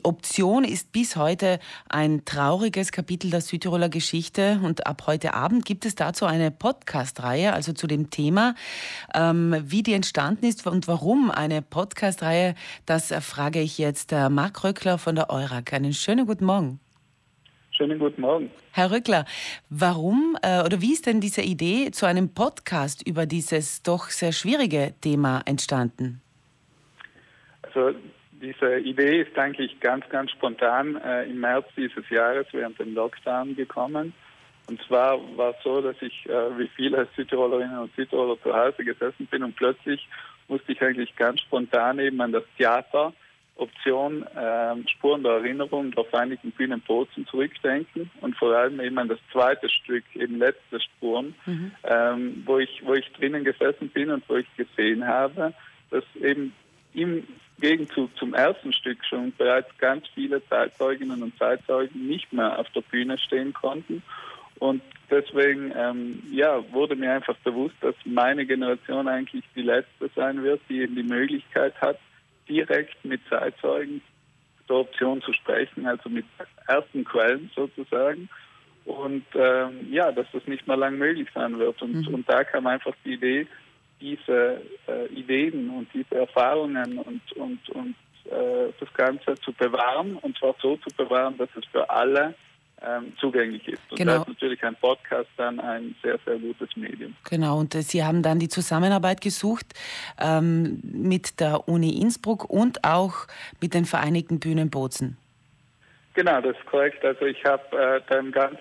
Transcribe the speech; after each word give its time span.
Die 0.00 0.06
Option 0.06 0.64
ist 0.64 0.92
bis 0.92 1.14
heute 1.14 1.58
ein 1.90 2.24
trauriges 2.24 2.90
Kapitel 2.90 3.30
der 3.30 3.42
Südtiroler 3.42 3.90
Geschichte 3.90 4.58
und 4.64 4.86
ab 4.86 5.02
heute 5.06 5.34
Abend 5.34 5.66
gibt 5.66 5.84
es 5.84 5.94
dazu 5.94 6.24
eine 6.24 6.50
Podcast-Reihe, 6.50 7.52
also 7.52 7.74
zu 7.74 7.86
dem 7.86 8.08
Thema, 8.08 8.54
ähm, 9.14 9.54
wie 9.62 9.82
die 9.82 9.92
entstanden 9.92 10.46
ist 10.46 10.66
und 10.66 10.88
warum 10.88 11.30
eine 11.30 11.60
Podcast-Reihe. 11.60 12.54
Das 12.86 13.12
frage 13.20 13.60
ich 13.60 13.76
jetzt 13.76 14.12
äh, 14.12 14.30
Marc 14.30 14.64
Röckler 14.64 14.96
von 14.96 15.16
der 15.16 15.28
EURAG. 15.28 15.70
Einen 15.74 15.92
schönen 15.92 16.26
guten 16.26 16.46
Morgen. 16.46 16.80
Schönen 17.72 17.98
guten 17.98 18.22
Morgen. 18.22 18.50
Herr 18.72 18.90
Rückler, 18.90 19.26
warum 19.68 20.34
äh, 20.40 20.62
oder 20.62 20.80
wie 20.80 20.94
ist 20.94 21.04
denn 21.04 21.20
diese 21.20 21.42
Idee 21.42 21.90
zu 21.90 22.06
einem 22.06 22.32
Podcast 22.32 23.06
über 23.06 23.26
dieses 23.26 23.82
doch 23.82 24.08
sehr 24.08 24.32
schwierige 24.32 24.94
Thema 25.02 25.42
entstanden? 25.44 26.22
Also 27.60 27.92
diese 28.40 28.78
Idee 28.78 29.22
ist 29.22 29.38
eigentlich 29.38 29.78
ganz, 29.80 30.08
ganz 30.08 30.30
spontan 30.30 30.96
äh, 30.96 31.24
im 31.24 31.40
März 31.40 31.66
dieses 31.76 32.08
Jahres 32.10 32.46
während 32.52 32.78
dem 32.78 32.94
Lockdown 32.94 33.54
gekommen. 33.54 34.12
Und 34.66 34.80
zwar 34.82 35.18
war 35.36 35.50
es 35.50 35.62
so, 35.62 35.80
dass 35.80 35.96
ich 36.00 36.26
äh, 36.26 36.58
wie 36.58 36.68
viele 36.68 37.06
Südtirolerinnen 37.16 37.78
und 37.78 37.94
Südtiroler 37.96 38.40
zu 38.42 38.54
Hause 38.54 38.84
gesessen 38.84 39.26
bin 39.26 39.42
und 39.42 39.56
plötzlich 39.56 40.08
musste 40.48 40.72
ich 40.72 40.82
eigentlich 40.82 41.14
ganz 41.16 41.40
spontan 41.40 41.98
eben 41.98 42.20
an 42.20 42.32
das 42.32 42.44
Theater 42.56 43.12
Option 43.56 44.22
äh, 44.22 44.88
Spuren 44.88 45.22
der 45.22 45.32
Erinnerung 45.32 45.90
der 45.90 46.04
Vereinigten 46.04 46.50
Bühnen 46.52 46.80
Bozen 46.80 47.26
zurückdenken 47.26 48.10
und 48.20 48.36
vor 48.36 48.56
allem 48.56 48.80
eben 48.80 48.98
an 48.98 49.08
das 49.08 49.18
zweite 49.32 49.68
Stück, 49.68 50.04
eben 50.14 50.38
letzte 50.38 50.80
Spuren, 50.80 51.34
mhm. 51.46 51.72
ähm, 51.84 52.42
wo 52.46 52.58
ich 52.58 52.82
wo 52.84 52.94
ich 52.94 53.12
drinnen 53.12 53.44
gesessen 53.44 53.90
bin 53.90 54.10
und 54.10 54.26
wo 54.28 54.36
ich 54.36 54.46
gesehen 54.56 55.06
habe, 55.06 55.52
dass 55.90 56.04
eben 56.20 56.54
im 56.94 57.26
Gegenzug 57.60 58.16
zum 58.16 58.34
ersten 58.34 58.72
Stück 58.72 59.04
schon 59.04 59.32
bereits 59.36 59.68
ganz 59.78 60.06
viele 60.14 60.44
Zeitzeuginnen 60.48 61.22
und 61.22 61.38
Zeitzeugen 61.38 62.06
nicht 62.06 62.32
mehr 62.32 62.58
auf 62.58 62.68
der 62.70 62.82
Bühne 62.82 63.18
stehen 63.18 63.52
konnten 63.52 64.02
und 64.60 64.82
deswegen 65.10 65.72
ähm, 65.74 66.22
ja, 66.30 66.62
wurde 66.70 66.94
mir 66.94 67.12
einfach 67.12 67.36
bewusst, 67.38 67.76
dass 67.80 67.94
meine 68.04 68.44
Generation 68.44 69.08
eigentlich 69.08 69.44
die 69.56 69.62
letzte 69.62 70.10
sein 70.14 70.42
wird, 70.42 70.60
die 70.68 70.82
eben 70.82 70.94
die 70.94 71.02
Möglichkeit 71.02 71.74
hat, 71.80 71.98
direkt 72.46 73.02
mit 73.02 73.22
Zeitzeugen 73.30 74.02
der 74.68 74.76
Option 74.76 75.22
zu 75.22 75.32
sprechen, 75.32 75.86
also 75.86 76.10
mit 76.10 76.26
ersten 76.68 77.04
Quellen 77.04 77.50
sozusagen. 77.56 78.28
Und 78.84 79.24
ähm, 79.34 79.90
ja, 79.90 80.12
dass 80.12 80.26
das 80.30 80.46
nicht 80.46 80.66
mehr 80.68 80.76
lang 80.76 80.98
möglich 80.98 81.28
sein 81.34 81.58
wird. 81.58 81.80
Und, 81.80 82.06
mhm. 82.06 82.14
und 82.14 82.28
da 82.28 82.44
kam 82.44 82.66
einfach 82.66 82.94
die 83.02 83.14
Idee, 83.14 83.46
diese 84.00 84.60
äh, 84.88 85.06
Ideen 85.12 85.70
und 85.70 85.88
diese 85.92 86.14
Erfahrungen 86.16 86.98
und, 86.98 87.32
und, 87.32 87.68
und 87.70 87.94
äh, 88.24 88.72
das 88.78 88.92
Ganze 88.94 89.34
zu 89.36 89.52
bewahren 89.52 90.16
und 90.16 90.36
zwar 90.38 90.54
so 90.60 90.76
zu 90.76 90.90
bewahren, 90.96 91.36
dass 91.38 91.48
es 91.56 91.64
für 91.66 91.88
alle 91.88 92.34
ähm, 92.82 93.12
zugänglich 93.18 93.66
ist. 93.68 93.82
Und 93.90 93.98
genau. 93.98 94.16
da 94.16 94.22
ist 94.22 94.28
natürlich 94.28 94.64
ein 94.64 94.76
Podcast 94.76 95.28
dann 95.36 95.60
ein 95.60 95.94
sehr, 96.02 96.18
sehr 96.24 96.38
gutes 96.38 96.74
Medium. 96.76 97.14
Genau, 97.28 97.58
und 97.58 97.74
äh, 97.74 97.82
Sie 97.82 98.02
haben 98.04 98.22
dann 98.22 98.38
die 98.38 98.48
Zusammenarbeit 98.48 99.20
gesucht 99.20 99.66
ähm, 100.18 100.80
mit 100.82 101.40
der 101.40 101.68
Uni 101.68 102.00
Innsbruck 102.00 102.48
und 102.48 102.84
auch 102.84 103.26
mit 103.60 103.74
den 103.74 103.84
Vereinigten 103.84 104.40
Bühnen 104.40 104.70
Bozen. 104.70 105.16
Genau, 106.14 106.40
das 106.40 106.56
ist 106.56 106.66
korrekt. 106.66 107.04
Also 107.04 107.26
ich 107.26 107.44
habe 107.44 107.64
äh, 107.76 108.00
dann 108.08 108.32
ganz 108.32 108.58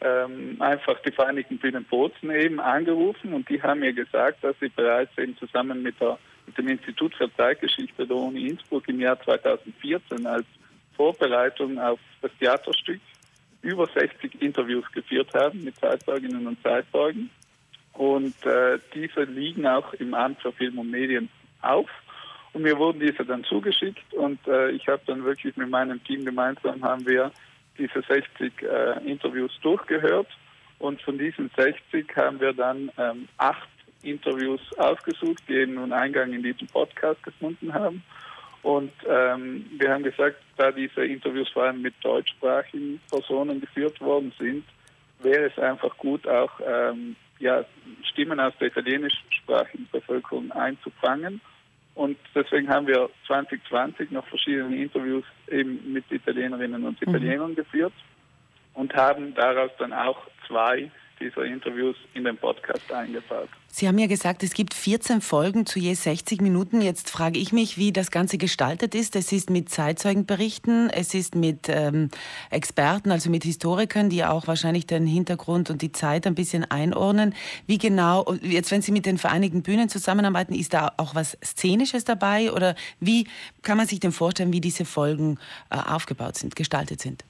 ähm, 0.00 0.56
einfach 0.60 1.00
die 1.00 1.12
Vereinigten 1.12 1.58
Bühnen 1.58 1.84
Bozen 1.84 2.30
eben 2.30 2.60
angerufen 2.60 3.32
und 3.32 3.48
die 3.48 3.62
haben 3.62 3.80
mir 3.80 3.92
gesagt, 3.92 4.42
dass 4.44 4.56
sie 4.60 4.68
bereits 4.68 5.16
eben 5.18 5.36
zusammen 5.38 5.82
mit, 5.82 6.00
der, 6.00 6.18
mit 6.46 6.58
dem 6.58 6.68
Institut 6.68 7.14
für 7.14 7.34
Zeitgeschichte 7.36 8.06
der 8.06 8.16
Uni 8.16 8.48
Innsbruck 8.48 8.88
im 8.88 9.00
Jahr 9.00 9.20
2014 9.22 10.26
als 10.26 10.46
Vorbereitung 10.96 11.78
auf 11.78 11.98
das 12.22 12.30
Theaterstück 12.38 13.00
über 13.62 13.86
60 13.86 14.42
Interviews 14.42 14.84
geführt 14.92 15.32
haben 15.34 15.64
mit 15.64 15.76
Zeitzeuginnen 15.76 16.46
und 16.46 16.62
Zeitzeugen. 16.62 17.30
Und 17.94 18.34
äh, 18.44 18.78
diese 18.92 19.22
liegen 19.22 19.66
auch 19.66 19.94
im 19.94 20.14
Amt 20.14 20.42
für 20.42 20.52
Film 20.52 20.78
und 20.78 20.90
Medien 20.90 21.30
auf. 21.62 21.88
Und 22.52 22.62
mir 22.62 22.78
wurden 22.78 23.00
diese 23.00 23.24
dann 23.24 23.42
zugeschickt 23.44 24.12
und 24.12 24.46
äh, 24.46 24.70
ich 24.70 24.86
habe 24.86 25.02
dann 25.06 25.24
wirklich 25.24 25.56
mit 25.56 25.68
meinem 25.70 26.02
Team 26.04 26.24
gemeinsam 26.24 26.84
haben 26.84 27.04
wir 27.06 27.32
diese 27.78 28.02
60 28.02 28.62
äh, 28.62 29.10
Interviews 29.10 29.52
durchgehört. 29.62 30.28
Und 30.78 31.00
von 31.02 31.18
diesen 31.18 31.50
60 31.56 32.14
haben 32.16 32.40
wir 32.40 32.52
dann 32.52 32.90
ähm, 32.98 33.28
acht 33.38 33.68
Interviews 34.02 34.60
ausgesucht, 34.78 35.42
die 35.48 35.66
nun 35.66 35.92
Eingang 35.92 36.32
in 36.32 36.42
diesen 36.42 36.66
Podcast 36.68 37.22
gefunden 37.22 37.72
haben. 37.72 38.02
Und 38.62 38.92
ähm, 39.06 39.66
wir 39.78 39.92
haben 39.92 40.02
gesagt, 40.02 40.36
da 40.56 40.72
diese 40.72 41.04
Interviews 41.04 41.48
vor 41.50 41.64
allem 41.64 41.82
mit 41.82 41.94
deutschsprachigen 42.02 43.00
Personen 43.10 43.60
geführt 43.60 44.00
worden 44.00 44.32
sind, 44.38 44.64
wäre 45.20 45.46
es 45.46 45.58
einfach 45.58 45.96
gut, 45.98 46.26
auch 46.26 46.50
ähm, 46.66 47.16
ja, 47.38 47.64
Stimmen 48.10 48.40
aus 48.40 48.54
der 48.60 48.68
italienischsprachigen 48.68 49.88
Bevölkerung 49.92 50.50
einzufangen. 50.52 51.40
Und 51.94 52.18
deswegen 52.34 52.68
haben 52.68 52.86
wir 52.86 53.08
2020 53.26 54.10
noch 54.10 54.26
verschiedene 54.26 54.76
Interviews 54.76 55.24
eben 55.48 55.92
mit 55.92 56.10
Italienerinnen 56.10 56.84
und 56.84 57.00
mhm. 57.00 57.08
Italienern 57.08 57.50
mhm. 57.52 57.56
geführt 57.56 57.92
und 58.74 58.94
haben 58.94 59.34
daraus 59.34 59.70
dann 59.78 59.92
auch 59.92 60.18
zwei 60.48 60.90
dieser 61.20 61.44
Interviews 61.44 61.96
in 62.14 62.24
den 62.24 62.36
Podcast 62.36 62.92
eingebaut. 62.92 63.48
Sie 63.68 63.88
haben 63.88 63.98
ja 63.98 64.06
gesagt, 64.06 64.44
es 64.44 64.54
gibt 64.54 64.72
14 64.72 65.20
Folgen 65.20 65.66
zu 65.66 65.80
je 65.80 65.94
60 65.94 66.40
Minuten. 66.40 66.80
Jetzt 66.80 67.10
frage 67.10 67.40
ich 67.40 67.52
mich, 67.52 67.76
wie 67.76 67.92
das 67.92 68.12
Ganze 68.12 68.38
gestaltet 68.38 68.94
ist. 68.94 69.16
Es 69.16 69.32
ist 69.32 69.50
mit 69.50 69.68
Zeitzeugenberichten, 69.68 70.90
es 70.90 71.12
ist 71.12 71.34
mit 71.34 71.68
ähm, 71.68 72.08
Experten, 72.50 73.10
also 73.10 73.30
mit 73.30 73.42
Historikern, 73.42 74.10
die 74.10 74.24
auch 74.24 74.46
wahrscheinlich 74.46 74.86
den 74.86 75.06
Hintergrund 75.06 75.70
und 75.70 75.82
die 75.82 75.90
Zeit 75.90 76.26
ein 76.26 76.36
bisschen 76.36 76.64
einordnen. 76.70 77.34
Wie 77.66 77.78
genau, 77.78 78.32
jetzt 78.42 78.70
wenn 78.70 78.80
Sie 78.80 78.92
mit 78.92 79.06
den 79.06 79.18
Vereinigten 79.18 79.62
Bühnen 79.62 79.88
zusammenarbeiten, 79.88 80.54
ist 80.54 80.72
da 80.72 80.92
auch 80.96 81.16
was 81.16 81.36
Szenisches 81.44 82.04
dabei? 82.04 82.52
Oder 82.52 82.76
wie 83.00 83.26
kann 83.62 83.76
man 83.76 83.88
sich 83.88 83.98
denn 83.98 84.12
vorstellen, 84.12 84.52
wie 84.52 84.60
diese 84.60 84.84
Folgen 84.84 85.38
äh, 85.70 85.76
aufgebaut 85.76 86.36
sind, 86.36 86.54
gestaltet 86.54 87.00
sind? 87.00 87.24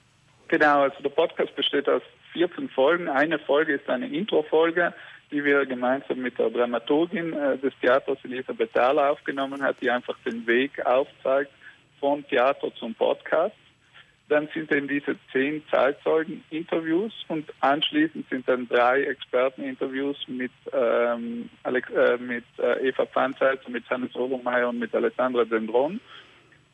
Genau, 0.54 0.82
also 0.82 1.03
der 1.03 1.09
Podcast 1.09 1.53
besteht 1.56 1.88
aus 1.88 2.03
14 2.32 2.69
Folgen. 2.69 3.09
Eine 3.09 3.41
Folge 3.41 3.75
ist 3.75 3.91
eine 3.91 4.06
Intro-Folge, 4.06 4.94
die 5.32 5.44
wir 5.44 5.66
gemeinsam 5.66 6.20
mit 6.20 6.38
der 6.38 6.48
Dramaturgin 6.48 7.32
äh, 7.32 7.59
des 7.59 7.72
Theaters 7.81 8.19
Elisabeth 8.22 8.72
Thaler 8.72 9.10
aufgenommen 9.10 9.60
hat, 9.65 9.75
die 9.81 9.91
einfach 9.91 10.16
den 10.25 10.47
Weg 10.47 10.70
aufzeigt 10.87 11.50
von 11.98 12.25
Theater 12.28 12.72
zum 12.76 12.94
Podcast. 12.94 13.56
Dann 14.28 14.48
sind 14.54 14.70
eben 14.70 14.87
diese 14.87 15.16
zehn 15.32 15.60
Zeitzeugen-Interviews 15.72 17.12
und 17.26 17.53
anschließend 17.59 18.28
sind 18.31 18.47
dann 18.47 18.69
drei 18.69 19.03
Experten-Interviews 19.03 20.19
mit, 20.28 20.53
ähm, 20.72 21.50
äh, 21.65 22.16
mit 22.19 22.44
äh, 22.59 22.91
Eva 22.91 23.06
Pfanzheitz, 23.06 23.66
mit 23.66 23.91
Hannes 23.91 24.15
Obermeier 24.15 24.69
und 24.69 24.78
mit 24.78 24.94
Alessandra 24.94 25.44
Dendron 25.44 25.98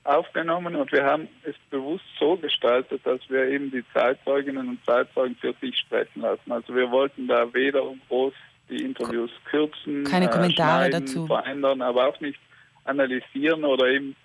aufgenommen 0.05 0.77
und 0.77 0.91
wir 0.93 1.05
haben 1.05 1.28
es 1.43 1.55
bewusst 1.71 2.05
so 2.19 2.37
gestaltet, 2.37 3.03
dass 3.05 3.21
wir 3.28 3.47
eben 3.49 3.71
die 3.71 3.84
Zeitzeuginnen 3.93 4.69
und 4.69 4.84
Zeitzeugen 4.84 5.37
für 5.37 5.55
sich 5.61 5.77
sprechen 5.78 6.22
lassen. 6.22 6.50
Also 6.50 6.75
wir 6.75 6.91
wollten 6.91 7.28
da 7.28 7.53
weder 7.53 7.83
groß 8.09 8.33
die 8.71 8.83
Interviews 8.83 9.31
kürzen, 9.50 10.05
keine 10.05 10.27
äh, 10.27 10.31
Kommentare 10.31 10.91
dazu 10.91 11.27
verändern, 11.27 11.83
aber 11.83 12.09
auch 12.09 12.21
nicht 12.21 12.39
analysieren 12.84 13.65
oder 13.65 13.87
eben 13.89 14.16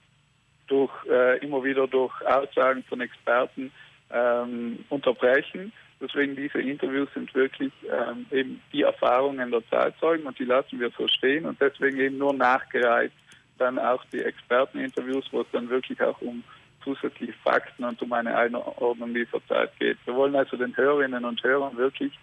durch 0.68 0.92
äh, 1.10 1.40
immer 1.40 1.64
wieder 1.64 1.88
durch 1.88 2.14
Aussagen 2.26 2.84
von 2.84 3.02
Experten 3.02 3.72
ähm, 4.12 4.80
unterbrechen. 4.90 5.72
Deswegen 6.00 6.36
diese 6.36 6.60
Interviews 6.60 7.10
sind 7.14 7.34
wirklich 7.36 7.72
ähm, 7.84 8.26
eben 8.32 8.62
die 8.72 8.84
Erfahrungen 8.84 9.52
der 9.52 9.68
Zeitzeugen 9.70 10.26
und 10.26 10.38
die 10.38 10.46
lassen 10.46 10.80
wir 10.80 10.92
so 10.98 11.08
stehen 11.08 11.46
und 11.46 11.60
deswegen 11.62 12.00
eben 12.00 12.18
nur 12.18 12.34
nachgereiht 12.34 13.12
dann 13.58 13.80
auch 13.80 14.04
die 14.12 14.22
Experteninterviews, 14.22 15.26
wo 15.32 15.42
es 15.42 15.48
dann 15.52 15.70
wirklich 15.70 16.02
auch 16.02 16.20
um 16.22 16.44
zusätzliche 16.84 17.34
Fakten 17.44 17.84
und 17.84 18.02
um 18.02 18.14
eine 18.14 18.36
Einordnung 18.38 19.14
dieser 19.14 19.46
Zeit 19.48 19.78
geht. 19.80 19.98
Wir 20.06 20.16
wollen 20.16 20.36
also 20.36 20.56
den 20.56 20.76
Hörerinnen 20.78 21.26
und 21.26 21.44
Hörern 21.44 21.76
wirklich 21.78 22.14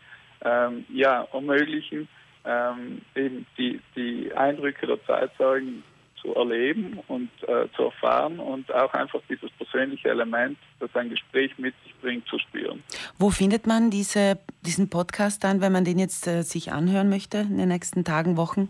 ähm, 0.44 0.84
ja, 0.88 1.26
ermöglichen, 1.32 2.08
ähm, 2.44 3.02
eben 3.14 3.46
die, 3.58 3.80
die 3.94 4.32
Eindrücke 4.34 4.86
der 4.86 5.04
Zeitzeugen 5.04 5.82
zu 6.20 6.34
erleben 6.34 7.00
und 7.08 7.30
äh, 7.42 7.66
zu 7.76 7.84
erfahren 7.84 8.38
und 8.38 8.72
auch 8.72 8.94
einfach 8.94 9.20
dieses 9.28 9.50
persönliche 9.52 10.08
Element, 10.08 10.56
das 10.78 10.94
ein 10.94 11.10
Gespräch 11.10 11.58
mit 11.58 11.74
sich 11.82 11.94
bringt, 12.00 12.26
zu 12.28 12.38
spüren. 12.38 12.82
Wo 13.18 13.30
findet 13.30 13.66
man 13.66 13.90
diese, 13.90 14.38
diesen 14.64 14.88
Podcast 14.88 15.42
dann, 15.42 15.60
wenn 15.60 15.72
man 15.72 15.84
den 15.84 15.98
jetzt 15.98 16.26
äh, 16.28 16.42
sich 16.42 16.72
anhören 16.72 17.08
möchte 17.08 17.38
in 17.38 17.58
den 17.58 17.68
nächsten 17.68 18.04
Tagen, 18.04 18.36
Wochen? 18.36 18.68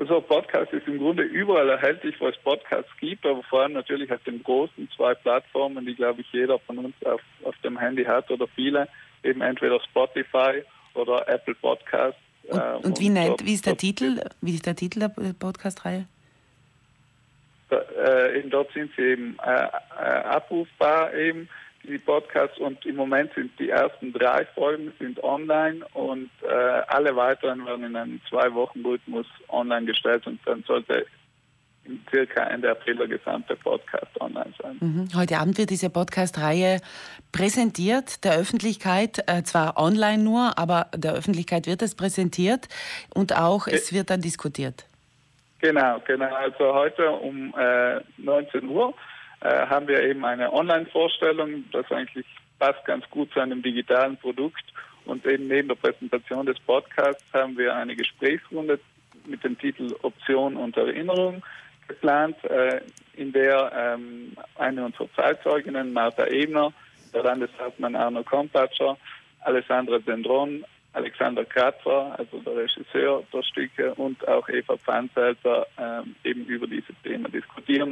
Also 0.00 0.20
Podcast 0.22 0.72
ist 0.72 0.88
im 0.88 0.98
Grunde 0.98 1.22
überall 1.22 1.68
erhältlich, 1.68 2.18
wo 2.20 2.28
es 2.28 2.36
Podcasts 2.38 2.90
gibt, 2.98 3.24
aber 3.26 3.42
vor 3.42 3.62
allem 3.62 3.74
natürlich 3.74 4.10
auf 4.10 4.22
den 4.24 4.42
großen 4.42 4.88
zwei 4.96 5.14
Plattformen, 5.14 5.84
die 5.84 5.94
glaube 5.94 6.22
ich 6.22 6.32
jeder 6.32 6.58
von 6.60 6.78
uns 6.78 6.94
auf, 7.04 7.20
auf 7.44 7.54
dem 7.62 7.78
Handy 7.78 8.04
hat 8.04 8.30
oder 8.30 8.48
viele, 8.48 8.88
eben 9.22 9.42
entweder 9.42 9.78
Spotify 9.80 10.64
oder 10.94 11.28
Apple 11.28 11.54
Podcasts. 11.54 12.18
Und, 12.44 12.58
äh, 12.58 12.86
und, 12.86 12.98
wie, 12.98 13.10
nennt, 13.10 13.44
wie 13.44 13.52
ist 13.52 13.66
der 13.66 13.76
Titel? 13.76 14.22
Wie 14.40 14.54
ist 14.54 14.64
der 14.64 14.74
Titel 14.74 15.00
der 15.00 15.10
Podcast-Reihe? 15.38 16.06
äh, 17.70 18.38
eben 18.38 18.50
dort 18.50 18.72
sind 18.72 18.90
sie 18.96 19.02
eben 19.02 19.36
äh, 19.44 19.66
äh, 19.98 20.22
abrufbar 20.24 21.14
eben 21.14 21.48
die 21.82 21.98
Podcasts 21.98 22.58
und 22.58 22.84
im 22.84 22.96
Moment 22.96 23.32
sind 23.34 23.58
die 23.58 23.70
ersten 23.70 24.12
drei 24.12 24.44
Folgen 24.54 24.92
sind 24.98 25.22
online 25.24 25.84
und 25.94 26.30
äh, 26.42 26.48
alle 26.48 27.16
weiteren 27.16 27.64
werden 27.66 27.84
in 27.84 27.96
einem 27.96 28.20
zwei 28.28 28.52
Wochen 28.54 28.84
Rhythmus 28.84 29.26
online 29.48 29.86
gestellt 29.86 30.26
und 30.26 30.40
dann 30.44 30.62
sollte 30.64 31.06
circa 32.10 32.44
Ende 32.44 32.70
April 32.70 32.96
der 32.96 33.08
gesamte 33.08 33.56
Podcast 33.56 34.20
online 34.20 34.52
sein. 34.62 34.76
Mhm. 34.80 35.08
Heute 35.16 35.38
Abend 35.38 35.58
wird 35.58 35.70
diese 35.70 35.90
Podcast-Reihe 35.90 36.80
präsentiert 37.32 38.22
der 38.24 38.36
Öffentlichkeit, 38.36 39.24
äh, 39.26 39.42
zwar 39.42 39.78
online 39.78 40.22
nur, 40.22 40.58
aber 40.58 40.88
der 40.94 41.14
Öffentlichkeit 41.14 41.66
wird 41.66 41.82
es 41.82 41.94
präsentiert 41.94 42.68
und 43.14 43.36
auch 43.36 43.66
es 43.66 43.92
wird 43.92 44.10
dann 44.10 44.20
diskutiert. 44.20 44.84
Genau, 45.60 46.00
genau. 46.06 46.32
Also 46.34 46.74
heute 46.74 47.10
um 47.10 47.54
äh, 47.58 48.00
19 48.18 48.68
Uhr 48.68 48.94
äh, 49.40 49.66
haben 49.66 49.88
wir 49.88 50.02
eben 50.02 50.24
eine 50.24 50.52
Online-Vorstellung, 50.52 51.64
das 51.72 51.90
eigentlich 51.90 52.26
passt 52.58 52.84
ganz 52.84 53.08
gut 53.10 53.32
zu 53.32 53.40
einem 53.40 53.62
digitalen 53.62 54.16
Produkt. 54.16 54.64
Und 55.06 55.26
eben 55.26 55.48
neben 55.48 55.68
der 55.68 55.76
Präsentation 55.76 56.46
des 56.46 56.60
Podcasts 56.60 57.24
haben 57.32 57.56
wir 57.56 57.74
eine 57.74 57.96
Gesprächsrunde 57.96 58.78
mit 59.26 59.42
dem 59.42 59.58
Titel 59.58 59.94
Option 60.02 60.56
und 60.56 60.76
Erinnerung 60.76 61.42
geplant, 61.88 62.36
äh, 62.44 62.80
in 63.14 63.32
der 63.32 63.72
ähm, 63.74 64.36
eine 64.56 64.84
unserer 64.84 65.08
Zeitzeuginnen, 65.16 65.92
Martha 65.92 66.26
Ebner, 66.26 66.72
der 67.12 67.24
Landeshauptmann 67.24 67.96
Arno 67.96 68.22
Kompatscher, 68.22 68.96
Alessandra 69.40 69.98
Dendron, 69.98 70.64
Alexander 70.92 71.44
Kratzer, 71.44 72.18
also 72.18 72.38
der 72.38 72.56
Regisseur 72.56 73.24
der 73.32 73.42
Stücke, 73.42 73.94
und 73.94 74.26
auch 74.28 74.48
Eva 74.48 74.76
Pfanzelter 74.76 75.66
ähm, 75.78 76.14
eben 76.24 76.44
über 76.46 76.66
dieses 76.66 76.94
Thema 77.02 77.28
diskutieren. 77.28 77.29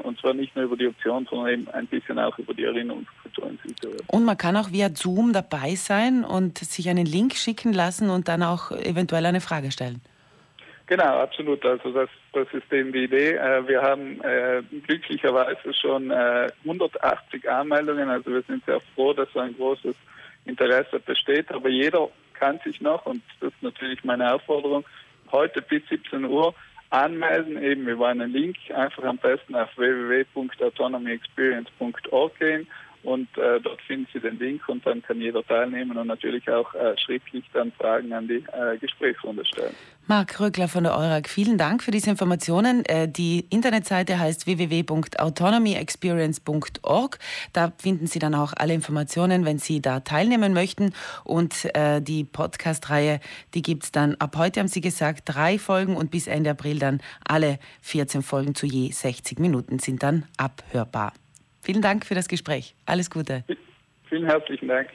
Und 0.09 0.19
zwar 0.19 0.35
nicht 0.35 0.57
nur 0.57 0.65
über 0.65 0.77
die 0.77 0.89
Option, 0.89 1.27
sondern 1.31 1.53
eben 1.53 1.69
ein 1.69 1.87
bisschen 1.87 2.19
auch 2.19 2.37
über 2.39 2.55
die 2.55 2.65
Erinnerungskultur 2.65 3.51
in 3.51 3.59
Südtirol. 3.65 3.97
Und 4.09 4.25
man 4.25 4.37
kann 4.37 4.57
auch 4.57 4.73
via 4.73 4.89
Zoom 4.93 5.33
dabei 5.33 5.75
sein 5.75 6.25
und 6.25 6.59
sich 6.59 6.89
einen 6.89 7.07
Link 7.07 7.35
schicken 7.35 7.73
lassen 7.73 8.11
und 8.11 8.29
dann 8.29 8.43
auch 8.43 8.71
eventuell 8.73 9.27
eine 9.27 9.41
Frage 9.41 9.71
stellen. 9.71 10.01
Genau, 10.89 11.21
absolut. 11.21 11.65
Also 11.67 11.93
das, 11.93 12.09
das 12.33 12.49
ist 12.53 12.73
eben 12.73 12.93
die 12.93 13.05
Idee. 13.05 13.35
Äh, 13.35 13.69
wir 13.69 13.83
haben 13.83 14.23
äh, 14.23 14.63
glücklicherweise 14.87 15.75
schon 15.75 16.11
äh, 16.11 16.49
180 16.65 17.49
Anmeldungen. 17.49 18.09
Also 18.09 18.31
wir 18.33 18.43
sind 18.43 18.65
sehr 18.65 18.81
froh, 18.95 19.13
dass 19.13 19.29
so 19.35 19.41
ein 19.41 19.55
großes 19.55 19.95
Interesse 20.47 20.99
besteht. 20.99 21.53
Aber 21.53 21.69
jeder 21.69 22.09
kann 22.33 22.59
sich 22.65 22.81
noch, 22.81 23.05
und 23.05 23.23
das 23.41 23.53
ist 23.53 23.63
natürlich 23.63 24.03
meine 24.03 24.33
Aufforderung, 24.33 24.85
heute 25.31 25.61
bis 25.61 25.87
17 25.91 26.25
Uhr 26.25 26.55
anmelden, 26.90 27.62
eben 27.62 27.88
über 27.88 28.08
einen 28.08 28.32
Link, 28.32 28.56
einfach 28.75 29.05
am 29.05 29.19
besten 29.19 29.55
auf 29.55 29.69
www.autonomyexperience.org 29.76 32.38
gehen 32.38 32.67
und 33.03 33.29
äh, 33.39 33.59
dort 33.61 33.81
finden 33.83 34.06
Sie 34.12 34.21
den 34.21 34.39
Link 34.39 34.69
und 34.69 34.87
dann 34.87 35.03
kann 35.03 35.21
jeder 35.21 35.43
teilnehmen 35.45 35.97
und 35.97 36.06
natürlich 36.09 36.50
auch 36.50 36.75
äh, 36.75 36.95
schriftlich 36.99 37.45
dann 37.53 37.73
Fragen 37.73 38.12
an 38.12 38.29
die 38.29 38.45
äh, 38.53 38.79
Gesprächsrunde 38.79 39.45
stellen. 39.45 39.75
Marc 40.06 40.39
Röckler 40.41 40.69
von 40.69 40.85
der 40.85 40.97
EURAG, 40.97 41.29
vielen 41.29 41.59
Dank 41.59 41.83
für 41.83 41.91
diese 41.91 42.09
Informationen. 42.09 42.83
Äh, 42.87 43.09
die 43.09 43.45
Internetseite 43.50 44.19
heißt 44.19 44.47
www.autonomyexperience.org. 44.47 47.19
Da 47.53 47.73
finden 47.79 48.06
Sie 48.06 48.19
dann 48.19 48.35
auch 48.35 48.55
alle 48.56 48.73
Informationen, 48.73 49.45
wenn 49.45 49.59
Sie 49.59 49.83
da 49.83 50.00
teilnehmen 50.00 50.55
möchten. 50.55 50.95
Und 51.25 51.67
äh, 51.77 52.00
die 52.00 52.25
Podcast-Reihe, 52.25 53.21
die 53.55 53.62
gibt 53.62 53.85
es 53.85 53.93
dann 53.93 54.15
ab 54.17 54.35
heute, 54.37 54.61
haben 54.61 54.69
Sie 54.69 54.81
gesagt, 54.81 55.25
drei 55.27 55.59
Folgen 55.59 55.95
und 55.95 56.11
bis 56.11 56.27
Ende 56.27 56.50
April 56.50 56.79
dann 56.79 57.03
alle 57.27 57.59
14 57.83 58.23
Folgen 58.23 58.55
zu 58.55 58.65
je 58.67 58.91
60 58.91 59.39
Minuten 59.39 59.79
sind 59.79 60.03
dann 60.03 60.25
abhörbar. 60.39 61.12
Vielen 61.69 61.82
Dank 61.82 62.06
für 62.06 62.15
das 62.15 62.29
Gespräch. 62.29 62.75
Alles 62.87 63.11
Gute. 63.11 63.44
Vielen 64.09 64.25
herzlichen 64.25 64.69
Dank. 64.69 64.88